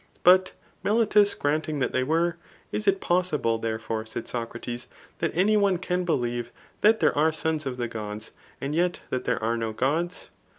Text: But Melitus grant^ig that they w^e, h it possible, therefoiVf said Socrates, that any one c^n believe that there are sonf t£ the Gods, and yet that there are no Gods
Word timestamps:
But 0.23 0.53
Melitus 0.83 1.35
grant^ig 1.37 1.79
that 1.79 1.91
they 1.93 2.03
w^e, 2.03 2.33
h 2.73 2.87
it 2.87 3.01
possible, 3.01 3.61
therefoiVf 3.61 4.07
said 4.07 4.27
Socrates, 4.27 4.87
that 5.19 5.29
any 5.35 5.55
one 5.55 5.77
c^n 5.77 6.05
believe 6.05 6.51
that 6.81 7.01
there 7.01 7.15
are 7.15 7.29
sonf 7.29 7.61
t£ 7.65 7.77
the 7.77 7.87
Gods, 7.87 8.31
and 8.59 8.73
yet 8.73 9.01
that 9.11 9.25
there 9.25 9.43
are 9.43 9.57
no 9.57 9.73
Gods 9.73 10.31